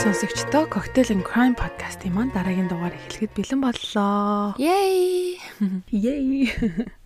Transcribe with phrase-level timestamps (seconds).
[0.00, 4.56] сонсогчдоо Cocktail and Crime podcast-ийн маань дараагийн дугаар эхлэхэд бэлэн боллоо.
[4.56, 5.36] Yay!
[5.92, 6.48] Yay!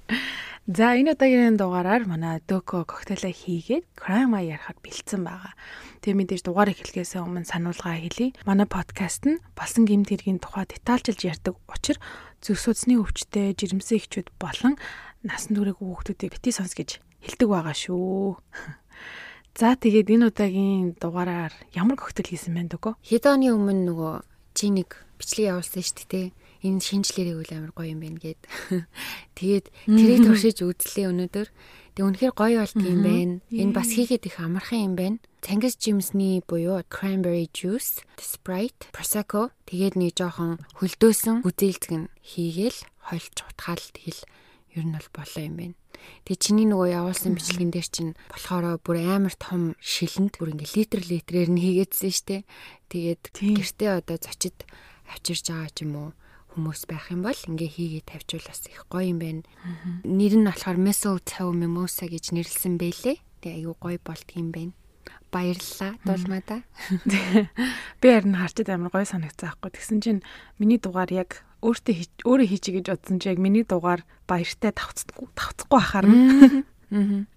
[0.78, 5.58] За энэ удаагийн дугаараар манай Дөко коктейлээ хийгээд crime ярихад бэлдсэн байгаа.
[6.06, 8.30] Тэгээ мэдээж дугаар эхлэхээс өмнө сануулгаа хэлье.
[8.46, 11.98] Манай подкаст нь болсон гэмт хэргийн тухай детальчилж ярьдаг учраас
[12.46, 14.78] зүг судасны өвчтөе, жирэмсэн эхчүүд болон
[15.26, 18.38] насан туршиг хүүхдүүдийг бити сонс гэж хэлдэг байгаа шүү.
[19.54, 22.98] За тэгээд энэ удаагийн дугаараар ямар коктейл хийсэн бэ дөгөө?
[23.06, 24.14] Хэд оны өмнө нөгөө
[24.58, 26.26] чи нэг бичлэг явуулсан шүү дээ
[26.64, 28.40] энэ шинжлэрийг үл амар гоё юм байна гэд.
[29.38, 31.48] Тэгээд тэрийг туршиж үзлээ өнөөдөр.
[31.94, 33.34] Тэг үнэхээр гоё болт юм байна.
[33.52, 35.18] Энэ бас хийгээд их амархан юм байна.
[35.44, 42.80] Цангис жимсний буюу cranberry juice, Sprite, Prosecco тэгээд нэг жоохон хөлдөөсөн гүзээлцэг нь хийгээл
[43.12, 44.24] хойлж утгаал тэгэл
[44.74, 45.76] ер нь бол болоо юм байна.
[46.26, 51.00] Тэгээ чиний нөгөө явуулсан бичлэгэн дээр чинь болохоор бүр амар том шилэнд бүр ингээ литр
[51.00, 52.36] литрээр нь хийгээдсэн штэ.
[52.90, 54.66] Тэгээд гэртээ одоо зочид
[55.08, 56.10] авчирж байгаа ч юм уу
[56.54, 59.42] хүмүүс байх юм бол ингээ хийгээ тавьчвал бас их гоё юм байна.
[60.06, 63.18] Нэр нь болохоор Mistletoe Mimosa гэж нэрлсэн байлээ.
[63.42, 64.74] Тэгээ аюу гоё болт юм байна.
[65.34, 66.62] Баярлалаа дулмада.
[68.00, 69.70] Би харин харчид амар гоё санагцсан байхгүй.
[69.74, 70.20] Тэгсэн чинь
[70.62, 75.80] миний дугаар яг өөртөө өөрөө хийчих гэж бодсон чи яг миний дугаар баяртай тавцдаггүй тавцахгүй
[75.80, 76.06] хахаар.
[76.92, 77.24] Аа.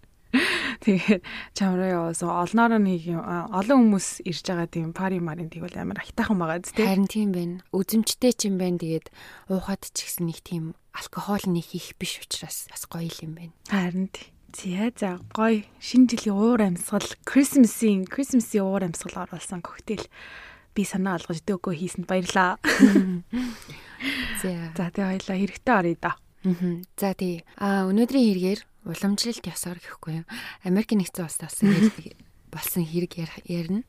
[0.84, 1.24] Тэгээд
[1.56, 6.60] чамраа яваасан олноор нэг олон хүмүүс ирж байгаа тийм пари марин тэгвэл амар хайтаахан байгаа
[6.62, 6.84] зү.
[6.84, 7.64] Харин тийм байна.
[7.72, 8.78] Үзэмжтэй ч юм байна.
[8.78, 9.08] Тэгээд
[9.48, 13.54] уухад ч гэсэн нэг тийм алкогол нэг их биш учраас бас гоё юм байна.
[13.72, 14.36] Харин тийм.
[14.58, 20.08] За за гоё шинэ жилийн уур амьсгал Christmas-ийн Christmas-ийн уур амьсгал оруулсан коктейл
[20.78, 22.62] би санаа олгож дөөгөө хийсэнд баярлаа.
[24.42, 24.52] За.
[24.78, 26.14] За тэгээ хоёлаа хэрэгтэй оръё да.
[26.14, 26.22] Аа.
[26.94, 27.42] За тий.
[27.58, 30.26] А өнөөдрийн хэрэгээр уламжлалт ёсоор гэхгүй юу.
[30.62, 31.58] Америк нэгдсэн улсаас
[32.54, 33.82] болсон хэрэг ярина.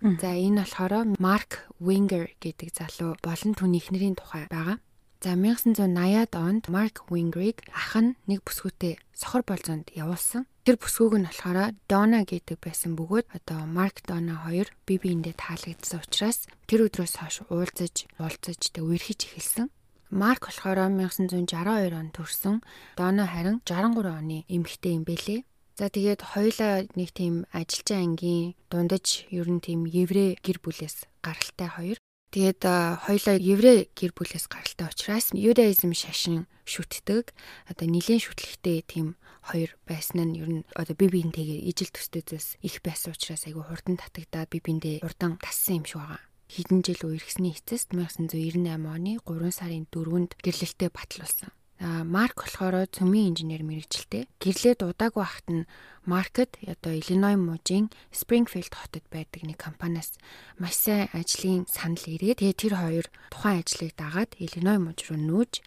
[0.00, 4.80] За энэ болохоор Марк Winger гэдэг залуу болон түүний эхнэрийн тухай байгаа.
[5.24, 10.44] За 1980-ад онд Марк Wingrig ах нь нэг бүсгүүтэй сохор болзонд явуулсан.
[10.68, 16.04] Тэр бүсгүүг нь болохоор Дона гэдэг байсан бөгөөд одоо Марк Дона хоёр бие биендээ таалагдсан
[16.04, 19.72] учраас тэр өдрөөс хойш уулзаж, уулзаж тэг үерхэж эхэлсэн.
[20.12, 22.60] Марк болохоор 1962 онд төрсэн.
[23.00, 25.40] Дона харин 63 оны эмэгтэй юм бэлээ.
[25.80, 31.72] За тэгээд хоёулаа нэг тийм ажилчин ангийн дундаж ер нь тийм еврей гэр бүлээс гаралтай
[31.72, 31.96] хоёр.
[32.34, 32.66] Тэгээд
[33.06, 37.30] хоёулаа еврей гэр бүлээс гаралтай учраас юдаизм шашин шүтдэг.
[37.70, 39.14] Одоо нилийн шүтлэгтэй тийм
[39.46, 43.62] хоёр байсан нь ер нь одоо би биентэйгээ ижил төстэй зүйлс их байсан учраас айгүй
[43.62, 49.22] хурдан татагдаад би биендээ урдан тассан юм шиг байгаа хэдэн жил үерхсний эцэст 1998 оны
[49.22, 51.54] 3 сарын 4-нд гэрлэлтэд батлуулсан.
[51.82, 54.30] А Марк болохоор цөмийн инженер мэрэгчлээ.
[54.38, 55.68] Гэрлээ дуудаагүй байхад нь
[56.06, 60.14] Маркет одоо Иллиной мужийн Спрингфилд хотод байдаг нэг компаниас
[60.60, 65.64] маш сайн ажлын санал ирээд тэгээ тэр хоёр тухайн ажлыг дагаад Иллиной муж руу нүүж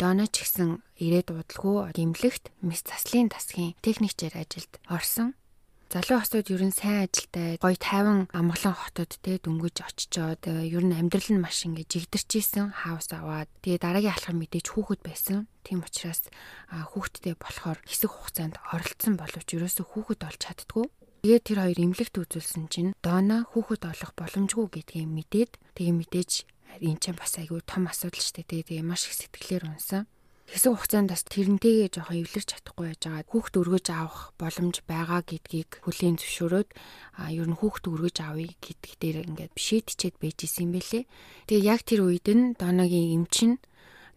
[0.00, 5.36] Дона ч гэсэн ирээд удалгүй гимлэгт мис заслын тасгийн техникчээр ажилд орсон.
[5.90, 10.86] Залуу хосууд ер нь сайн ажилтай, гоё тайван амгалан хотод те дөнгөж очичоод э, ер
[10.86, 15.50] нь амьдрал нь маш ингэ жигдэрчээсэн хаус аваад тэгээ дараагийн алхам мэдээж хүүхэд байсан.
[15.66, 16.30] Тийм учраас
[16.70, 20.86] хүүхэдтэй болохоор хэсэг хугацаанд оролцсон боловч ерөөсөө хүүхэд олж чаддгүй.
[21.26, 26.30] Тэгээд тэр хоёр эмнэлэгт үзүүлсэн чинь Дона хүүхэд олох боломжгүй гэдгийг мэдээд тэгээ мэдээж
[26.86, 28.78] энэ ч бас айгүй том асуудал шүү дээ.
[28.78, 30.06] Тэгээ маш их сэтгэлээр унсан
[30.50, 33.30] хэсэг хугацаанд бас тэрнтэйгээ жоохон эвлэрч чадахгүй байж байгаа.
[33.30, 36.68] Хүүхд өргөж авах боломж байгаа гэдгийг хүлийн зөвшөөрөөд
[37.22, 41.04] а ер нь хүүхд өргөж авъя гэдг дээр ингээд шийдчихэд байж исэн юм бэлээ.
[41.46, 43.62] Тэгээ яг тэр үед нь Доногийн эмчин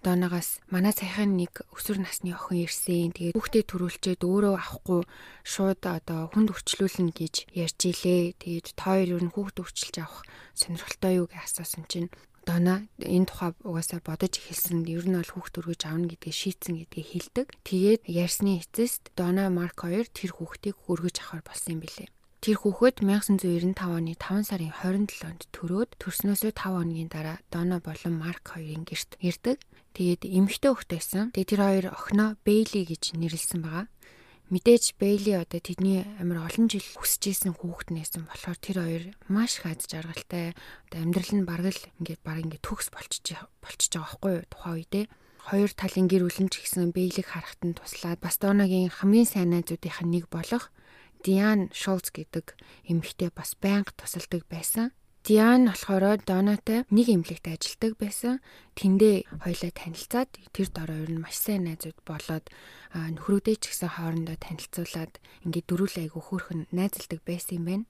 [0.03, 3.15] Доногоос манай сайхан нэг өсвөр насны охин ирсэн.
[3.15, 5.07] Тэгээд хүүхдээ төрүүлчээд өөрөө авахгүй
[5.47, 8.35] шууд одоо хүнд өрчлүүлнэ гэж ярьж илээ.
[8.35, 10.27] Тэгээд тоор ер нь хүүхд өрчилж авах
[10.59, 12.11] сонирхолтой юу гэж асуусан чинь
[12.43, 17.07] Дона энэ тухай угаасаа бодож эхэлсэн ер нь бол хүүхд өргөж авна гэдгийг шийдсэн гэдгийг
[17.07, 17.47] хэлдэг.
[17.63, 22.11] Тэгээд ярьсны эцэст Дона Марк хоёр тэр хүүхдийг өргөж авахар болсон юм билээ.
[22.43, 28.43] Тэр хүүхэд 1995 оны 5 сарын 27-нд төрөөд төрснөөсөө 5 хоногийн дараа Дона болон Марк
[28.51, 29.63] хоёрын гэрт ирдэг.
[29.95, 31.31] Тэгээд эмэгтэй хүүхдтэйсэн.
[31.31, 33.87] Тэгээд тэр хоёр охиноо Бейли гэж нэрлсэн байгаа.
[34.51, 39.63] Мэдээж Бейли одоо тэдний амар олон жил хүсэж исэн хүүхэд нээсэн болохоор тэр хоёр маш
[39.63, 40.51] их аз жаргалтай.
[40.91, 44.75] Одоо амьдрал нь бараг л ингээд баг ингээд төгс болчихж болчихж байгаа байхгүй юу тухайн
[44.83, 45.05] үедээ
[45.47, 49.99] хоёр талын гэр бүлэн ч гэсэн Бейлиг харахад нь туслаад бас Доногийн хамгийн сайн найзуудынх
[50.03, 50.71] нь нэг болох
[51.23, 52.55] Диан Шулц гэдэг
[52.87, 54.95] эмэгтэй бас байнга тусалдаг байсан.
[55.23, 58.43] Диан болохоор Донатай нэг эмнэлэгт ажилладаг байсан.
[58.75, 62.51] Тэндээ хоёлаа танилцаад тэр дөрөв ер нь маш сайн найзууд болоод
[62.91, 67.85] нөхрөөдөө ч гэсэн хоорондоо танилцуулаад ингээд дөрүл айгу хөөрхөн найзалдаг байсан юм байна.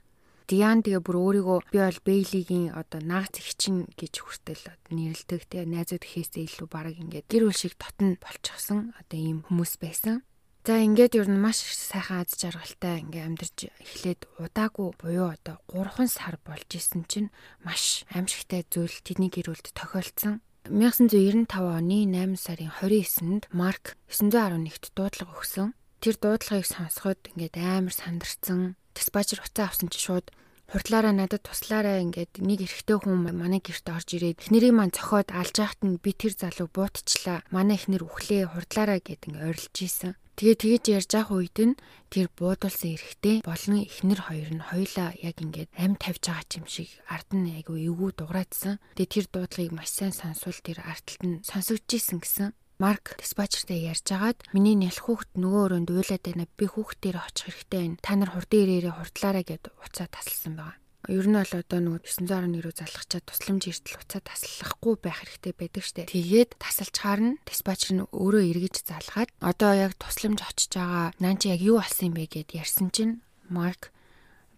[0.45, 4.63] Диан тэгээ бүр өөрийгөө би бол Бейлигийн одоо наац ихчин гэж хүртэл
[4.93, 9.81] нэрлдэг тэгээ найзууд ихээсээ илүү бараг ингээд гэр бүл шиг дотн болчихсон одоо ийм хүмүүс
[9.81, 10.21] байсан.
[10.63, 16.07] За ингээд ер нь маш сайхан аз жаргалтай ингээ амьдарч эхлээд удаагүй буюу одоо 3
[16.07, 17.35] сар болж исэн чинь
[17.67, 20.39] маш аимшигтай зүйл тэдний гэр бүлд тохиолдсон.
[20.71, 25.75] 1995 оны 8 сарын 29-нд Марк 911-т дуудлага өгсөн.
[25.99, 28.79] Тэр дуудлагыг сонсоход ингээд амар сандарсан.
[28.95, 30.31] Диспатчер уцаа авсан чи шууд
[30.71, 35.59] хурдлаараа надад туслаарай ингээд нэг эрэгтэй хүн манай гэрт орж ирээд эхнэрийг маань цохоод алж
[35.59, 37.43] яхад нь би тэр залуу буутчлаа.
[37.51, 40.15] Манай эхнэр үхлээ хурдлаараа гэд ингээд орилж исэн.
[40.33, 41.77] Тэгээ тэгэж ярьж ах үед нь
[42.09, 46.89] тэр буудулсан эрэгтэй болон эхнэр хоёр нь хоёлаа яг ингээд ам тавьж байгаа юм шиг
[47.05, 48.81] ард нь айгу эвгүй дуграадсан.
[48.97, 52.49] Тэгээ тэр дуудлагыг маш сайн сонсвол тэр арталт нь сонсогдчихсэн гэсэн.
[52.81, 56.49] Марк диспатчертэй ярьж агаад миний нялх хүүхд нөгөө өрөөнд уйлаад байна.
[56.57, 58.01] Би хүүхдээр очих хэрэгтэй байна.
[58.01, 60.82] Та нар хурдан ирээрээ хурдлаарай гэд уцаа тасалсан байгаа.
[61.11, 65.83] Ер нь бол одоо нөгөө 911 рүү залгачаад тусламж эртэл уцаа таслахгүй байх хэрэгтэй байдаг
[65.83, 66.07] штэ.
[66.07, 67.35] Тэгээд тасалж харна.
[67.43, 71.11] Диспатчер нь өөрөө эргэж залгаад одоо яг тусламж очиж байгаа.
[71.19, 73.19] Наа чи яг юу болсон юм бэ гэд ярьсан чинь
[73.51, 73.91] Марк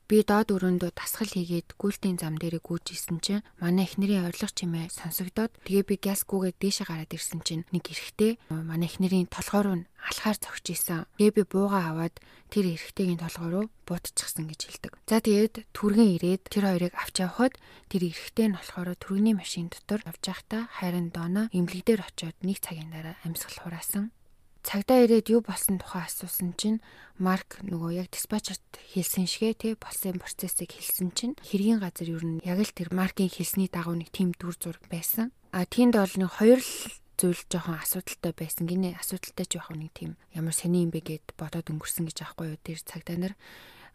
[0.06, 4.94] Би доод өрөөндөө тасгал хийгээд гүйлтийн зам дээрээ гүйж исэн чинь манай эхнэрийн орилго чимээ
[4.94, 10.38] сонсогдоод тэгээ би гяскуугээ дээшээ гараад ирсэн чинь нэг эрэгтэй манай эхнэрийн толгой руу алхаар
[10.38, 11.10] зогч исэн.
[11.18, 12.22] Тэгээ би бууга аваад
[12.54, 14.94] тэр эрэгтэйгийн толгой руу буутчихсан гэж хэлдэг.
[15.10, 17.58] За тэгээд түргэн ирээд тэр хоёрыг авч явхад
[17.90, 22.62] тэр эрэгтэй нь болохоор түргэний машин дотор явж байхдаа хайрын дооноо имлэг дээр очиод нэг
[22.62, 24.13] цагийн дараа амьсгал хураасан
[24.65, 26.81] цагдаа ирээд юу болсон тухай асуусан чинь
[27.21, 32.41] Марк нөгөө яг диспатчерт хэлсэн шигэ тий болсон процессыг хэлсэн чинь хэргийн газар юу н
[32.41, 35.29] яг л тэр Маркийн хэлсний дагуу нэг тийм дүр зураг байсан.
[35.53, 36.73] А тиймд бол нэг хоёр л
[37.15, 38.65] зүйл жоохон асуудалтай байсан.
[38.65, 42.51] Гинэ асуудалтай ч жоохон нэг тийм ямар сони юм бэ гэд бодоод өнгөрсөн гэж аахгүй
[42.51, 43.33] юу тэр цагдаа нар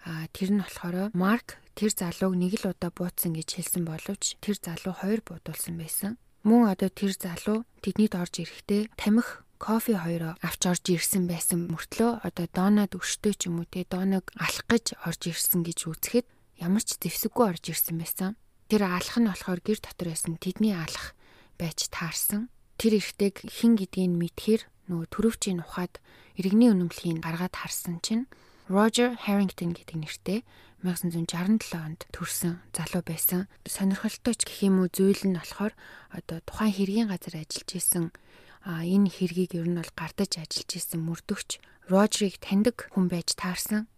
[0.06, 4.56] А тэр нь болохоор Марк тэр залууг нэг л удаа бууцсан гэж хэлсэн боловч тэр
[4.56, 6.16] залуу хоёр буудулсан байсан.
[6.40, 12.24] Мөн одоо тэр залуу тэднийд орж ирэхдээ тамхи кофе хоёроо авч орж ирсэн байсан мөртлөө
[12.24, 16.26] одоо доонод өштэй ч юм уу те дооног алах гэж орж ирсэн гэж үзэхэд
[16.64, 18.40] ямар ч зэвсэггүй орж ирсэн байсан.
[18.72, 21.12] Тэр алах нь болохоор гэр дотор байсан тэдний алах
[21.60, 22.48] байж таарсан.
[22.80, 26.00] Тэр эртэг хин гэдгийг мэдхээр нөгөө төрөвчийн ухаад
[26.40, 28.24] иргэний үнэмлэхийг гаргаад харсан чинь
[28.72, 30.40] Roger Harrington гэдэг нэртэй
[30.86, 33.44] 1967 онд төрсэн залуу байсан.
[33.68, 35.76] Сонирхолтой ч гэх юм уу зүйл нь болохоор
[36.08, 38.14] одоо тухайн хэргийн газар ажиллаж исэн
[38.64, 41.60] а энэ хэргийг ер нь бол гардаж ажиллаж исэн мөрдөгч
[41.90, 43.90] Рожерийг таньдаг хүн байж таарсан.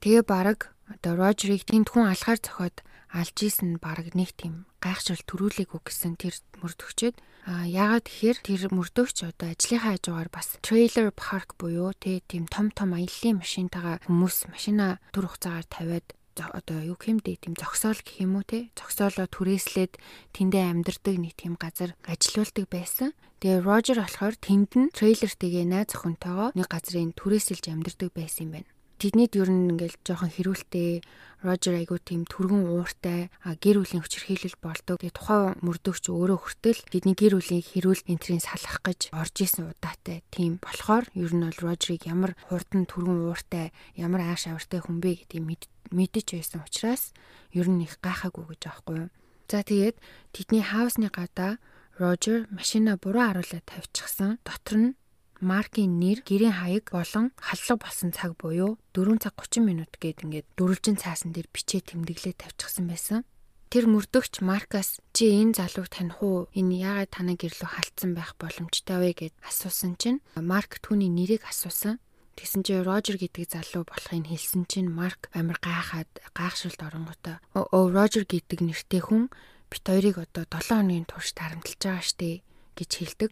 [0.00, 2.82] Тэгээ баг одоо Рожерийг тэнд хүн алхаар зохиод
[3.14, 7.16] алж исэн баг нэг тийм гайхшрал төрүүлээгүй гэсэн тэр мөрдөгчөд
[7.46, 12.96] а яагаад тэгэхээр тэр мөрдөгч одоо ажлынхаа хажуугаар бас трейлер парк буюу тийм том том
[12.96, 18.44] аяллаа машинтайгаа хүмүүс машина төр хугацаагаар тавиад одоо юу хэмдэ тийм зогсоол гэх юм уу
[18.48, 20.00] те зогсоолоо түрээслээд
[20.34, 23.14] тэндээ амьдардаг нэг тийм газар ажилуулдаг байсан.
[23.44, 28.72] Тэгээ Рожер болохоор тэнд нь трейлертэйгээ найз охинтойгоо нэг газрын түрээсэлж амьдардаг байсан юм байна.
[28.96, 31.04] Тэднийд ер нь ингээл жоохон хэрүүлтэй
[31.44, 34.96] Рожер айгуу тийм түргэн ууртай гэр бүлийн хүчирхийлэл болдог.
[34.96, 40.24] Тэгээ тухайн мөрдөгч өөрөө хүртэл тэдний гэр бүлийн хэрүүл энтрийн салах гэж орж исэн удаатай.
[40.32, 45.20] Тийм болохоор ер нь бол Рожерыг ямар хурдан түргэн ууртай, ямар ааш авартай хүн бэ
[45.20, 47.12] гэдгийг мэдэж байсан учраас
[47.52, 49.12] ер нь их гайхаагүй гэж аахгүй.
[49.52, 50.00] За тэгээд
[50.32, 51.60] тэдний хаусны гадаа
[51.98, 54.42] Рожер машина буруу харуулад тавьчихсан.
[54.42, 54.96] Дотор нь
[55.38, 60.46] маркийн нэр, гэрийн хаяг болон халлага болсон цаг буюу 4 цаг 30 минут гээд ингээд
[60.58, 63.22] дөрвөлжин цаасан дээр бичээ тэмдэглээ тавьчихсан байсан.
[63.70, 66.50] Тэр мөрдөгч Маркас чи энэ залууг таних уу?
[66.50, 72.02] Энэ яагаад танаа гэрлөө халтсан байх боломжтой вэ гэд асуусан чинь Марк түүний нэрийг асуусан.
[72.34, 77.38] Тэгсэн чи Рожер гэдэг залуу болохыг хэлсэн чинь Марк амар гайхаад гайхшилт оронготой.
[77.54, 79.30] Оо Рожер гэдэг нэртэй хүн
[79.74, 82.30] бит хоёрыг одоо 7 хоногийн турш тарамталж байгаа штэ
[82.78, 83.30] гэж хэлдэг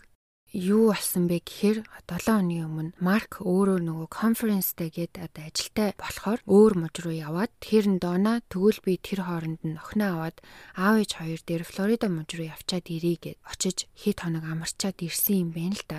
[0.52, 1.78] юу болсон бэ гэхээр
[2.12, 7.52] 7 хоногийн өмнө Марк өөрөө нөгөө конференстэй гээд одоо ажилтай болохоор өөр мужи руу яваад
[7.56, 10.36] тэр нь доона тэгвэл би тэр хооронд нь охиноо аваад
[10.76, 15.40] аав ээж хоёр дээр Флорида мужи руу явчаад ирье гэд очиж хэд хоног амарчаад ирсэн
[15.40, 15.98] юм байна л да.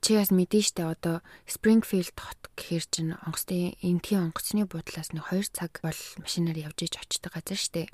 [0.00, 5.52] Чи бас мэдэн штэ одоо Springfield хот гэхэр чин онгоцны энтгийн онгоцны буудлаас нэг 2
[5.52, 7.92] цаг бол машинаар явж иж очдог газар штэ.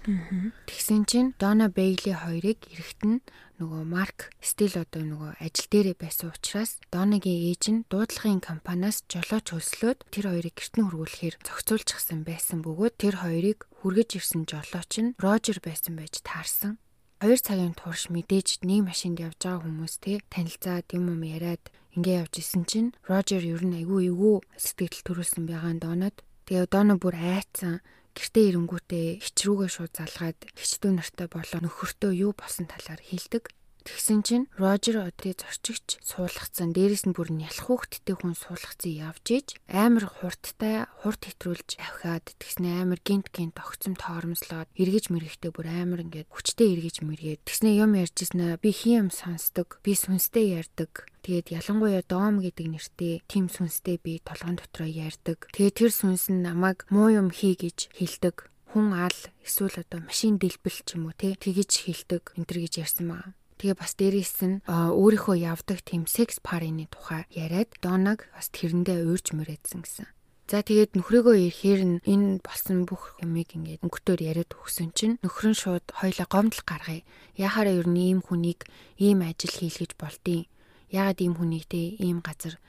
[0.70, 3.18] Тэгсэн чин Donna Bailey хоёрыг эрэхт нь
[3.58, 9.50] нөгөө Марк Стил одоо нөгөө ажил дээрээ байсан учраас Донагийн ээж нь дуудлагын компаниас жолооч
[9.50, 15.14] хөлслөөд тэр хоёрыг гэрт нь хөргүүлэхээр зохицуулчихсан байсан бөгөөд тэр хоёрыг хүргэж ирсэн жолооч нь
[15.16, 16.76] Рожер байсан байж таарсан.
[17.25, 21.64] 2 цагийн турш мэдээж нэг машинд явж байгаа хүмүүс те танилцаад юм юм яриад
[21.96, 26.16] Ингээ явж исэн чинь Рожер ер нь айгүй эвгүй сэтгэл төрүүлсэн байгаа донод.
[26.44, 27.80] Тэгээ Доно бүр айцсан
[28.12, 33.49] гэртээ ирэнгүүтээ хичрүүгээ шууд залгаад хичдүү нартай болоо нөхөртөө юу болсон талаар хэлдэг.
[33.87, 36.75] Тэгсэн чинь Рожер одны зорчигч суулгацсан.
[36.75, 42.83] Дээрээс нь бүр нялх хүүхдтэй хүн суулгацсан явж иж амар хурдтай хурд хэтрүүлж авхиад тэгснэ
[42.83, 47.95] амар гинт гинт огцом тоормслоод эргэж мэрэхтэй бүр амар ингээд хүчтэй эргэж мэргээд тэгснэ юм
[47.95, 49.78] ярьжсэн би хин юм сонсдог.
[49.87, 51.07] Би сүнстэй ярьдаг.
[51.23, 55.47] Тэгээд ялангуяа доом гэдэг нэртэй тим сүнстэй би толгойн дотроо ярьдаг.
[55.55, 60.43] Тэгээд тэр сүнс нь намайг муу юм хий гэж хэлдэг хүн ал эсвэл одоо машин
[60.43, 63.33] дэлбэл ч юм уу те тэгэж хэлдэг энэ төр гэж ярьсан маа.
[63.56, 69.32] Тэгээ бас дээрээс нь өөрийнхөө явдаг тийм секс парины тухай яриад Донаг бас тэрэндээ уурж
[69.32, 70.06] мөрөөдсөн гэсэн.
[70.46, 75.46] За тэгээд нөхрөөгөө ирэхээр нь энэ болсон бүх юмыг ингээд өнгөтөр яриад өгсөн чинь нөхөр
[75.50, 77.02] нь шууд хоёлаа гомдол гаргая.
[77.34, 78.62] Яхаараа ер нь ийм хүнийг
[78.94, 80.46] ийм ажил хийлгэж болдیں۔
[80.94, 82.62] Яагаад ийм хүнийг те ийм газар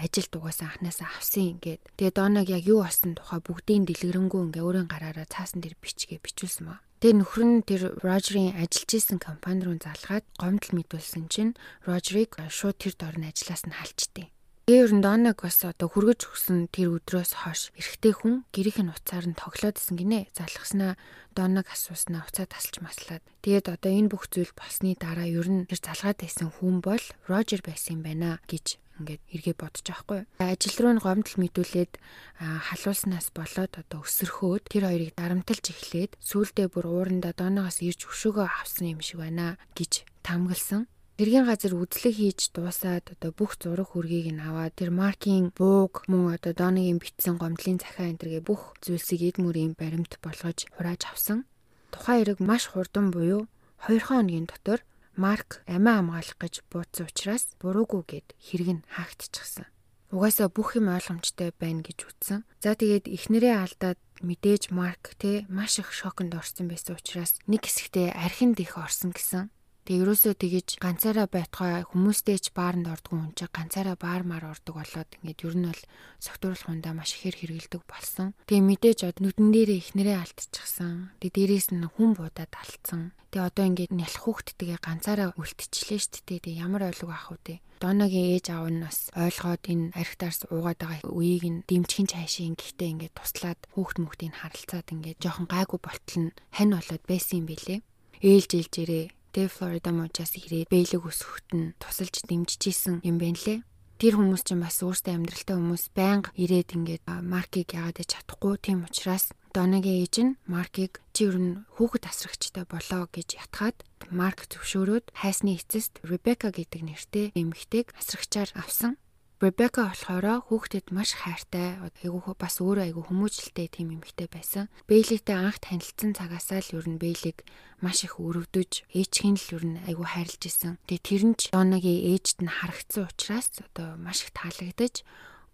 [0.00, 1.82] ажилд угаасаа анханасаа авсан ингээд.
[2.00, 6.64] Тэгээ Донаг яг юу болсон тухай бүгдийн дэлгэрэнгүй ингээ өөрийн гараараа цаасан дээр бичгээ бичүүлсэн
[6.64, 6.80] маа.
[7.02, 12.78] Тэгээ нөхөр нь тэр Рожерийн ажиллаж исэн компани руу залгаад гомдол мэдүүлсэн чинь Рожерийг шууд
[12.78, 14.30] тэр ажиллаас нь халчтیں۔
[14.62, 18.94] Тэгээ ер нь Донаг бас одоо хүргэж өгсөн тэр өдрөөс хойш эрэгтэй хүн гэрийнх нь
[18.94, 20.30] уцаар нь тоглоод исэн гинэ.
[20.38, 20.94] Залгаснаа
[21.34, 23.26] Донаг асууснаа уцаа тасалж маслаад.
[23.42, 27.66] Тэгээд одоо энэ бүх зүйл болсны дараа ер нь тэр залгаад байсан хүн бол Рожер
[27.66, 30.20] байсан юм байна гэж ингээд эргээ бодож байгаа хгүй.
[30.38, 31.92] Ажил руу нь гомдол мэдүүлээд
[32.38, 38.94] халуулснаас болоод одоо өсөрхөөд тэр хоёрыг дарамтлж эхлээд сүүлдээ бүр уурандаа доноогоос ирж өшөөгөө авсан
[38.94, 40.86] юм шиг байна гэж тамгалсан.
[41.22, 46.34] Тэргийн газар үзлэг хийж дуусаад одоо бүх зураг хүргийг нь аваад тэр маркийн бууг мөн
[46.40, 51.44] одоо дооныгийн битсэн гомдлын захиа энэ төргээ бүх зүйлсийг эд мөрийн баримт болгож хурааж авсан.
[51.92, 53.44] Тухайн хэрэг маш хурдан буюу
[53.86, 54.80] 2 хоногийн дотор
[55.16, 59.68] Марк амиа хамгаалах гэж буудсан учраас буруугүй гэд хэрэг нь хаагдчихсан.
[60.12, 62.44] Угаасаа бүх юм ойлгомжтой байна гэж үтсэн.
[62.60, 68.12] За тэгээд эхнэрээ алдаад мэдээж Марк те маш их шоконд орсон байсан учраас нэг хэсэгтээ
[68.12, 69.48] архинд их орсон гэсэн.
[69.82, 74.78] Тэг ерөөсөө тэгэж ганцаараа байтугай хүмүүстэй ч баарнд ордгоо хүн чинь ганцаараа баар маар ордог
[74.78, 75.82] болоод ингээд ер нь бол
[76.22, 78.30] согтууруулах хундаа маш ихээр хэрэгэлдэг болсон.
[78.46, 81.10] Тэгээ мэдээж од нүдэн дээрээ ихнэрээ алдчихсан.
[81.18, 83.10] Тэг дээрээс нь хүн буудаад алдсан.
[83.34, 86.40] Тэг одоо ингээд нялх хүүхдтэйгээ ганцаараа үлдчихлээ шүү дээ.
[86.46, 87.58] Тэг ямар ойлго авах вэ?
[87.82, 92.92] Доногийн ээж аав нь бас ойлгоод энэ архитаарс уугаад байгаа үеийг нь дэмжихийн цаашаа гэхдээ
[92.94, 97.82] ингээд туслаад хүүхд мөхтийг харалцаад ингээд жоохон гайгүй болтол нь хань болоод байсан юм билэ.
[98.22, 103.64] Ээлж ээлжээрээ Тэ Флорида мужаас ирээд бэйлэг өсгөхт нь тусалж дэмжиж исэн юм байна лээ.
[103.96, 108.84] Тэр хүмүүс чинь бас өөртөө амьдралтай хүмүүс байнга ирээд ингээд маркийг яагаад ч чадахгүй тийм
[108.84, 113.76] учраас Донагийн ээж нь Маркийг чи ер нь хүүхэд асрагчтай болоо гэж ятгаад
[114.08, 118.96] Марк зөвшөөрөөд хайсны эцэст Ребека гэдэг нэртэй эмэгтэйг асрагчаар авсан.
[119.42, 124.70] Ребека болохоор хүүхдэд маш хайртай, айгүй бас өөрөө айгүй хүмүүжлтэй тийм эмэгтэй байсан.
[124.86, 127.42] Бэйлигтэй анх танилцсан цагаасаа л ер нь Бэйлиг
[127.82, 130.78] маш их өрөвдөж, ээжхийн л ер нь айгүй хайрлж исэн.
[130.86, 135.02] Тэгээ тэр нь ч Донагийн ээжд нь харагдсан учраас одоо маш их таалагдаж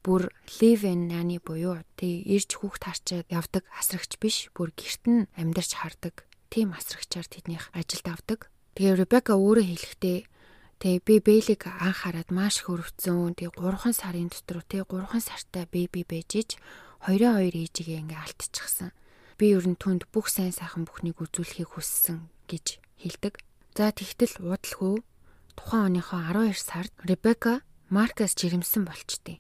[0.05, 5.33] бүр live in nanny буюу тэг ирж хүүхд харчаад явдаг асрагч биш бүр гэрт нь
[5.33, 8.53] амьдарч хардаг тийм асрагчаар тэднийх ажилд авдаг.
[8.77, 10.19] Тэгээ Ребека өөрөө хэлэхдээ
[10.79, 13.35] Тэгээ би Бэйлиг анх хараад маш хөрөвцөн.
[13.35, 16.07] Тэгээ 3 сарын дотор тэгээ 3 сартай беби
[17.03, 18.91] хоёроо хоёр ээжигээ ингээ алдчихсан.
[19.39, 23.39] Би ер нь түнд бүх сайн сайхан бүхнийг үзүүлэхийг хүссэн гэж хэлдэг.
[23.79, 25.03] За тэгтэл уудалгүй
[25.55, 29.39] тухайн оныхоо 12 сард Ребека Маркас жирэмсэн болчтیں۔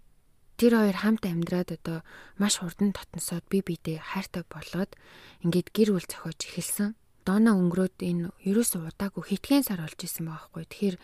[0.59, 1.99] Тэр хоёр хамт амьдраад одоо
[2.39, 4.95] маш хурдан дотносоод би бидээ хайртай болоод
[5.43, 6.95] ингээд гэр бүл зохиож эхэлсэн.
[7.29, 10.65] Дона өнгөрөөд энэ ерөөсөө удаагүй хитгэн сар болж исэн байгаа хгүй.
[10.65, 10.97] Тэгэхээр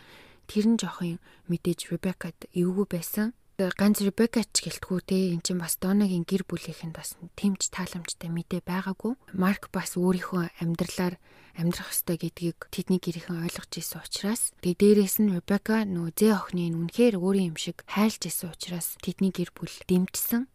[0.49, 1.21] тэр нь жоохон
[1.53, 3.37] мэдээж Ребекад эвгүй байсан.
[3.61, 8.65] Ганц Ребека ч гэлтгүү те эн чинь бас Донагийн гэр бүлийнхэнд бас тэмч тааламжтай мэдээ
[8.65, 9.13] байгаагүй.
[9.37, 11.21] Марк бас өөрийнхөө амьдралаар
[11.61, 16.73] амьдрах ёстой гэдгийг тэдний гэрийнхэн ойлгож ирсэн учраас тэгээ дээрээс нь Ребека нөө зээ охины
[16.73, 20.49] үнэхээр өөрийн юм шиг хайлж ирсэн учраас тэдний гэр бүл дэмжсэн.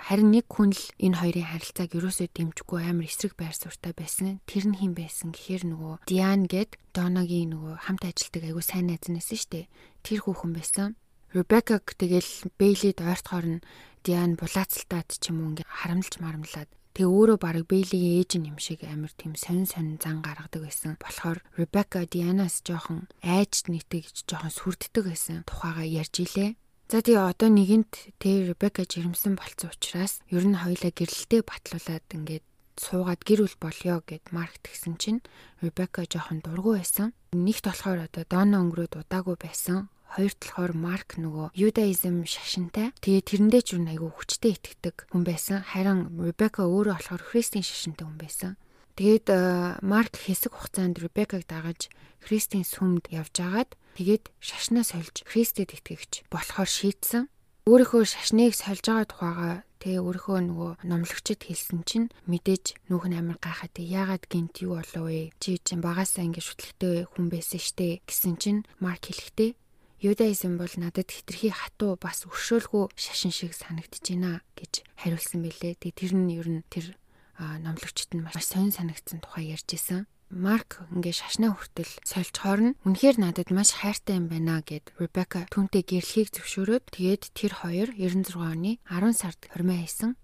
[0.00, 4.40] Харин нэг хүн л энэ хоёрын харилцааг ерөөсөө дэмжихгүй амар эсрэг байр суурьтай байсан.
[4.48, 9.04] Тэр нь хэн байсан гэхээр нөгөө Диан гэд Доногийн нөгөө хамт ажилтдаг айгу сайн найз
[9.06, 9.70] шүү дээ.
[10.00, 10.88] Тэр хүүхэн байсан.
[11.36, 13.64] Ребекаг тэгэл Бейлид ойртохоор нь
[14.02, 18.82] Диан булаацалтаад ч юм уу ингээ харамлж марамлаад Тэгээ өөрөө баг Бейлигийн ээж юм шиг
[18.82, 20.98] амар тийм сонин сонин зан гаргадаг байсан.
[20.98, 25.46] Болохоор Ребека Дианаас жоохон айж нийтэж жоохон сүрддэг байсан.
[25.46, 26.58] Тухайгаа ярьж илээ.
[26.90, 32.42] За тэгээ одоо нэгэнт тэр Ребека жирэмсэн болцсон учраас ер нь хоёлаа гэрэлтэй батлуулаад ингээд
[32.74, 35.22] суугаад гэр бүл болёо гэд Марк тэгсэн чинь
[35.62, 37.14] Ребека жоохон дургу байсан.
[37.30, 39.86] Нэгт болохоор одоо Дона өнгөрөөд удаагүй байсан.
[40.18, 42.90] Хоёр талаар Марк нөгөө Юдаизм шашинтай.
[42.98, 45.62] Тэгээ тэрэндээ ч юу айгүй хүчтэй итгэдэг хүн байсан.
[45.62, 48.58] Харин Ребека өөрөө болохоор Христийн шашинтай хүн байсан.
[48.98, 49.38] Тэгээд э,
[49.86, 51.86] Марк хэсэг хугацаанд Ребекаг дагаж
[52.18, 57.30] Христийн сүмд явж агаад тэгээд шашнаа сольж Христэд итгэгч болохоор шийдсэн.
[57.66, 63.38] Өөрийнхөө шашныг сольж байгаа тухайга тэгээ өөрийнхөө нөгөө номлогчд хэлсэн чинь мэдээж нүүх нь амар
[63.40, 65.32] гайхаад яагаад гинт юу болов вэ?
[65.40, 69.56] Чи чинь багасаа ингэ шүтлэгтэй хүн байсан штэ гэсэн чинь Марк хэлэхдээ
[70.00, 75.76] Юдаизм бол надад хитрхи хатуу бас өршөөлгүй шашин шиг санагдаж байна гэж хариулсан бэлээ.
[75.76, 76.96] Тэгээ тэр нь ер нь тэр
[77.36, 80.08] номлогчд нь маш сонир санагдсан тухай ярьж исэн.
[80.30, 85.82] Марк ингээ шашнаа хүртэл сольчхоор нь үнэхээр надад маш хайртай юм байна гэд Ребека түүнтэй
[85.82, 90.14] гэрлэхийг зөвшөөрөөд тэгээд тэр хоёр 96 оны 10 сард хормоо хийсэн.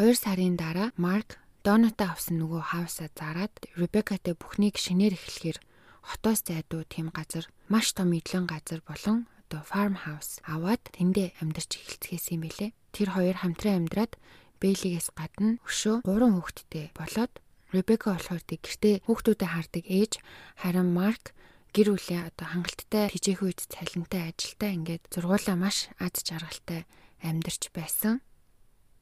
[0.00, 5.60] 2 сарын дараа Марк Донотой авсан нөгөө хаусаа зараад Ребекатай бүхнийг шинээр эхлэхээр
[6.00, 11.76] хотоос зайдуу тийм газар маш том идэлэн газар болон одоо farm house аваад тэндээ амьдарч
[11.76, 12.72] эхэлцгээс юм билэ.
[12.96, 14.16] Тэр хоёр хамтран амьдраад
[14.64, 17.32] Бэйлигээс гадна өшөө 3 хүүхэдтэй болоод
[17.72, 20.12] Ребека болохоор тэг гэртээ хүүхдүүдэд хардаг ээж
[20.60, 21.32] харин Марк
[21.72, 26.84] гэр бүлээ одоо хангалттай тижээх үед цалинтай ажилтаа ингээд зургуулаа маш аз жаргалтай
[27.24, 28.20] амьдарч байсан.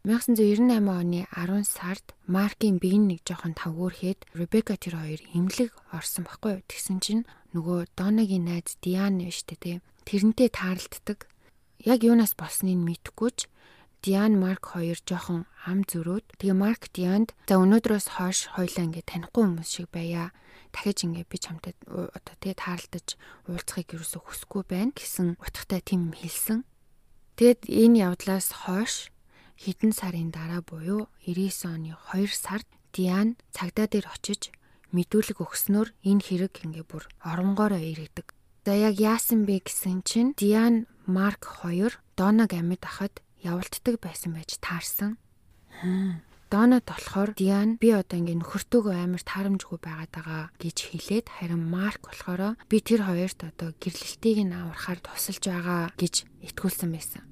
[0.06, 6.64] 1998 оны 10 сард Маркийн биеийн нэг жоохон тавгуурхэд Ребека тэр хоёр эмнэлэг орсон баггүй.
[6.64, 9.76] Тэгсэн чинь нөгөө Донагийн найз Диан штэ тий.
[10.08, 11.28] Тэрнтэй таарлддаг.
[11.84, 13.50] Яг юунаас болсныг мэдэхгүй ч
[14.00, 19.44] Диан Марк хоёр жоохон ам зөрөөд тэгээ Марк Дианд за өнөөдрөөс хойш хоёлаа ингээ танихгүй
[19.44, 20.32] хүмүүс шиг байя.
[20.72, 26.64] Дахиж ингээ би чамтай одоо тэгээ таарлаж уулзахыг юусоо хүсэхгүй байна гэсэн утгатай тийм хэлсэн.
[27.36, 29.12] Тэгэд энэ явдлаас хойш
[29.60, 34.48] хэдэн сарын дараа буюу 99 оны 2 сард Диан цагдаа дээр очиж
[34.96, 38.32] мэдүүлэг өгснөөр энэ хэрэг ингээ бүр оронгоороо иргэдэг.
[38.64, 44.56] За яг яасан бэ гэсэн чинь Диан Марк хоёр Донаг амьд ахад явуулддаг байсан байж
[44.60, 45.18] таарсан.
[46.50, 52.10] Донод болохоор Диан би одоо ингээ нөхөртөөгөө амар таарамжгүй байгаад байгаа гэж хэлээд харин Марк
[52.10, 57.22] болохоор би тэр хоёрт одоо гэрлэлтийг нь аврахаар тусалж байгаа гэж итгүүлсэн байсан.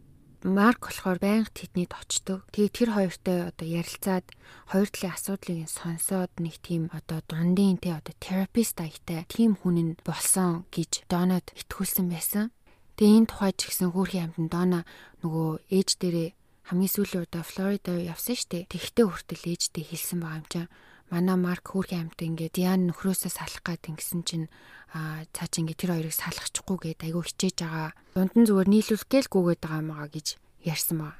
[0.46, 2.46] Марк болохоор байнга тэднийд очдог.
[2.54, 4.26] Тэгээ тэр хоёртой одоо ярилцаад
[4.70, 9.98] хоёр талын асуудлыг сонсоод нэг тийм одоо дундын те одоо терапист аятай тийм хүн нь
[10.06, 12.54] болсон гэж Донод итгүүлсэн байсан.
[12.98, 14.80] Тэгээ энэ тухай ч гэсэн хөөрхийн амтан Дона
[15.22, 16.28] нөгөө ээж дээрээ
[16.66, 18.66] хамгийн сүүлийн удаа Флорида явсан штэ.
[18.66, 20.68] Тэгтээ хүртэл ээжтэй хэлсэн байгаа юм чинь
[21.06, 24.46] манай Марк хөөрхийн амт ингээд Диан нөхрөөсөө салах гад ингэсэн чинь
[24.90, 27.90] а цаа чи ингээд тэр хоёрыг салгачихгүй гээд айгүй хичээж байгаа.
[28.18, 30.26] Дунд нь зүгээр нийлүүлэх гэлгүйгээд байгаа юмаа гэж
[30.66, 31.16] ярьсан ба.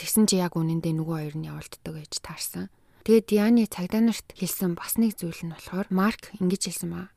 [0.00, 2.72] Тэгсэн чи яг үнэндээ нөгөө хоёр нь явуулддаг гэж таарсан.
[3.04, 7.12] Тэгээд Дианы цагдаа нарт хэлсэн бас нэг зүйл нь болохоор Марк ингэж хэлсэн ба.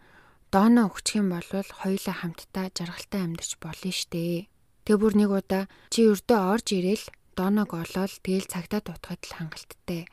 [0.51, 4.51] Дона өгчих юм бол хоёулаа хамтдаа жаргалтай амьдарч болно штэ.
[4.83, 7.07] Тэг бүр нэг удаа чи өрдөө орж ирээл
[7.39, 10.11] Доног олоод тэгэл цагтаа дутахад л хангалттай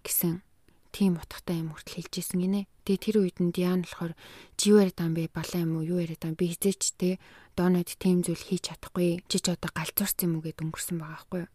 [0.00, 0.40] гэсэн
[0.96, 2.60] тийм утгатай юм хүртэл хэлж исэн гинэ.
[2.88, 4.16] Тэгээ тэр үед нь Диан болохоор
[4.56, 5.36] чи юу яриад байгаа юм бэ?
[5.36, 5.84] Балаа юм уу?
[5.84, 6.40] Юу яриад байгаа юм?
[6.40, 7.20] Би хизээч те
[7.52, 9.20] Донод тийм зүйл хийж чадахгүй.
[9.28, 11.52] Чи ч одоо галзуурсан юм уу гэд өнгөрсөн байгаа байхгүй юу?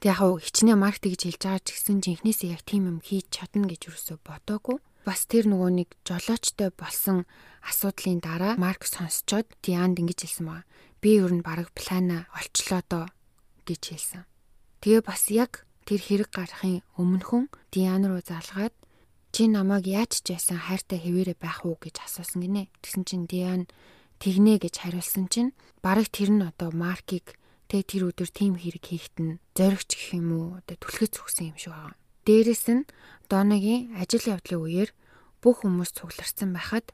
[0.00, 3.68] Тэг яг хичнээн маркет гэж хэлж байгаа ч гэсэн жинхнээсээ яг тийм юм хийж чадна
[3.68, 4.80] гэж юусоо бодоогүй.
[5.08, 7.24] Бас тэр нөгөө нэг жолоочтой болсон
[7.64, 10.68] асуудлын дараа Марк сонсцоод Дианд ингэж хэлсэн байгаа.
[11.00, 13.06] Би ер нь бараг плана олчлоо доо
[13.64, 14.28] гэж хэлсэн.
[14.84, 18.76] Тэгээ бас яг тэр хэрэг гарахын өмнөхөн Диан руу залгаад
[19.32, 22.68] чи намайг яаж ч байсан хайртай хэвээрээ байх уу гэж асуусан гинэ.
[22.84, 23.64] Тэгсэн чинь Диан
[24.20, 27.40] тэгнэ гэж хариулсан чинь бараг тэр нь одоо Маркийг
[27.72, 31.56] тэг тэр өдөр тийм хэрэг хийхэд нь зоригч гэх юм уу одоо түлхэц өгсөн юм
[31.56, 31.96] шиг байгаа.
[32.28, 32.84] Дээрэс нь
[33.32, 34.90] Доногийн ажил явдлын үеэр
[35.40, 36.92] бүх хүмүүс цугларсан байхад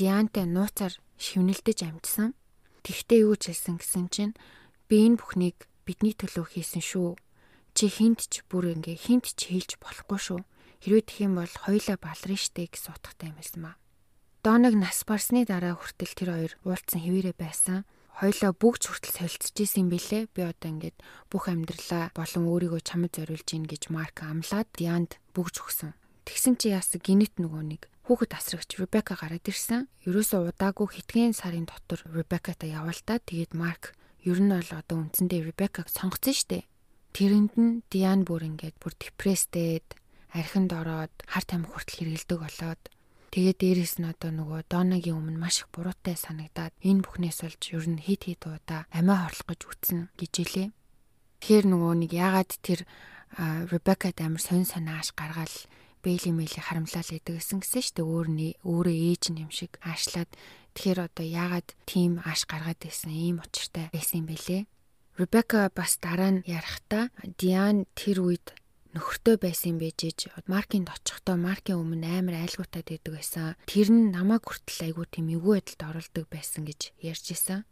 [0.00, 2.32] Диантай нууцаар шивнэлдэж амжсан.
[2.80, 4.32] Тэгтээ юу ч хэлсэн гэсэн чинь
[4.88, 7.20] би энэ бүхнийг бидний төлөө хийсэн шүү
[7.76, 10.40] чи хинт ч бүр ингээ хинт ч хэлж болохгүй шүү.
[10.80, 13.72] Хэрвээ тэх юм бол хоёлаа баларна штэ гэсэн утгатай юм байсан ба.
[14.40, 17.84] Доног нас барсны дараа хүртэл тэр хоёр уулцсан хэвээрээ байсан.
[18.12, 20.28] Хоёлаа бүгд хүртэл солилцож исэн бэлээ.
[20.36, 20.96] Би одоо ингээд
[21.32, 25.96] бүх амьдралаа болон өөрийгөө чамд зориулж гин гэж Марк амлаад Дианд бүгж өгсөн.
[26.28, 29.88] Тэгсэн чи яас гинэт нөгөө нэг хүүхэд асрагч Ребека гараад ирсэн.
[30.06, 35.90] Ерөөсөө удаагүй хэдхэн сарын дотор Ребекатай яваалтаа тэгээд Марк ер нь бол одоо үндсэндээ Ребекаг
[35.90, 36.68] сонгоцсон штэ.
[37.16, 39.98] Тэрэнд нь Диан бүр ингээд бүр депресстэд
[40.30, 42.82] архинд ороод хар тамхи хүртэл хэргэлдэг болоод
[43.32, 47.86] тэгээд дээрэс нь одоо нөгөө Донагийн өмнө маш их буруутай санагдаад энэ бүхнээс болж ер
[47.88, 50.68] нь хит хит удаа амиа хорлох гэж үтсэн гэж илээ.
[51.40, 52.84] Тэгэхээр нөгөө нэг яагаад тэр
[53.72, 55.56] Ребекад амар сонь сониаш гаргаал
[56.04, 60.28] Бэйли мэйли харамлал идэг гэсэн гэсэн штэ өөр нь өөрөө ээж нь юм шиг аашлаад
[60.76, 64.62] тэгэхээр одоо яагаад тийм ааш гаргаад байсан ийм учиртай байсан юм бэлээ.
[65.16, 68.50] Ребека бас дараа нь ярахтаа Диан тэр үед
[68.92, 73.56] нөхөртөө байсан байжээж маркинд очихдоо маркийн өмнө амар айлгуутаад идэг байсан.
[73.64, 77.64] Тэр нь намайг хүртэл айгуу тийм эвгүй байдалд оролдог байсан гэж ярьж исэн.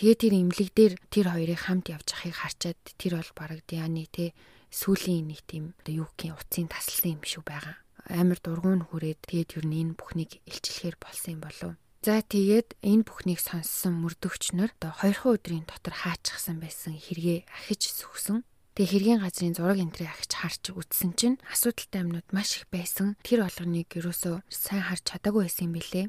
[0.00, 4.32] Тэгээ тэр имлэг дээр тэр хоёрыг хамт явж ахыг харчаад тэр бол бараг Дианы те
[4.72, 7.76] сүлийн нэг тийм юу гэх юм утсын тасалсан юм шиг байгаа.
[8.08, 11.72] Амар дургуун хүрээд тэгээд юу энэ бүхнийг илчлэхээр болсон юм болов.
[12.00, 18.40] За тэгээд энэ бүхнийг сонссон мөрдөгчнөр одоо 2 өдрийн дотор хаачихсан байсан хэрэгээ ахиж сүгсэн.
[18.80, 23.12] Тэгээ хэргийн газрын зураг энтрийг ахиж харж үзсэн чинь асуудалтай юмнууд маш их байсан.
[23.20, 26.08] Тэр болгоныг юусоо сайн харж чадаагүй байсан юм билэ.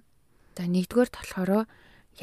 [0.55, 1.67] За нэгдүгээр болохоор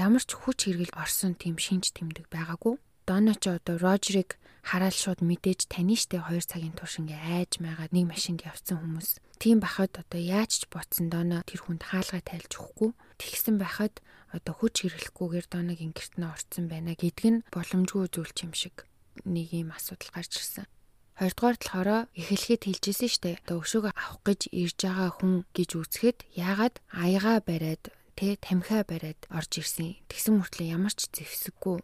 [0.01, 2.81] ямар ч хүч хэргэл орсон тийм шинж тэмдэг байгаагүй.
[3.05, 7.93] Дона ч одоо Рожерыг хараад шууд мэдээж таны штэ 2 цагийн турш ингээ айж майгаад
[7.93, 9.21] нэг машинд явцсан хүмүүс.
[9.37, 12.97] Тийм бахад одоо яаж ч ботсон Дона тэр хүнд хаалгаа тайлж өгөхгүй.
[13.21, 14.01] Тэгсэн байхад
[14.33, 18.88] одоо хүч хэрэглэхгүйгээр Доног ингэрт нь орцсон байна гэдг нь боломжгүй зүйл юм шиг
[19.25, 20.67] нэг юм асуудал гарч ирсэн.
[21.19, 23.43] Хоёрдугаар талаараа эхлэхэд хэлжсэн штэ.
[23.43, 29.19] Одоо өшөөг авах гэж ирж байгаа хүн гэж үзэхэд яагаад аяга бариад тэ тамхиа бариад
[29.27, 29.99] орж ирсэн.
[30.07, 31.83] Тэгсэн мөртлөө ямар ч зэвсэггүй.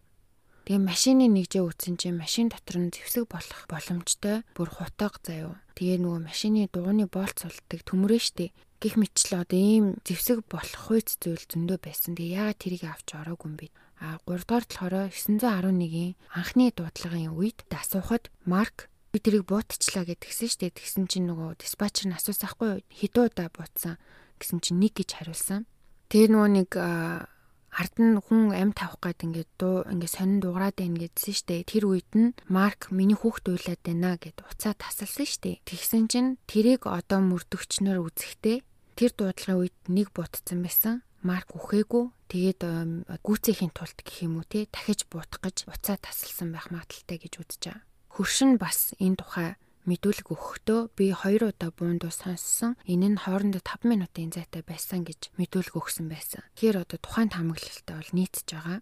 [0.71, 5.59] Тэгээ машины нэгжээ үтсэн чинь машин дотор нь зэвсэг болох боломжтой бүр хутаг заяо.
[5.75, 8.55] Тэгээ нөгөө машины дууны болц сулдаг төмөрөө штэ.
[8.79, 12.17] Гэх мэтлээ одоо ийм зэвсэг болох хүйц зүйл зөндөө байсан.
[12.17, 13.67] Тэгээ яагаад тэрийг авч ороагүй юм бэ?
[14.01, 20.75] А 3 дугаар болохоор 911-ийн анхны дуудлагын үед асуухад Марк би тэрийг буутчлаа гэдгсэн штэ.
[20.75, 23.95] Тэгсэн чинь нөгөө диспатчер нь асуусахгүй хэдэн удаа буутсан
[24.43, 25.71] гэсэн чинь нэг гэж хариулсан.
[26.11, 30.99] Тэгээ нөгөө нэг ард нь хүн амь тавих гээд ингээд дуу ингээд сонин дуурайд байна
[31.03, 31.67] гэдсэн штэ.
[31.67, 35.63] Тэр үед нь Марк миний хүүхд уйлаад байна гэд уцаа тасалсан штэ.
[35.67, 38.63] Тэгсэн чинь тэрийг одоо мөрдөгчнөр үзэхдээ
[38.95, 41.03] тэр дуудлагын үед нэг бутцсан байсан.
[41.25, 42.05] Марк үхээгүй.
[42.29, 42.61] Тэгээд
[43.25, 47.63] гүцээхийн тулд гэх юм уу те дахиж буутах гэж уцаа тасалсан байх магадaltaй гэж үзэж
[47.65, 47.83] байгаа.
[48.13, 49.49] Хөршин бас энэ тухай
[49.89, 52.77] мэдүүлэг өгөхдөө би 2 удаа буундуу сонссон.
[52.89, 56.45] Энэ нь хоорондоо 5 минутын зайтай байсан гэж мэдүүлэг өгсөн байсан.
[56.57, 58.81] Тэгэхээр одоо тухайн таамаглалтай бол нийцж байгаа.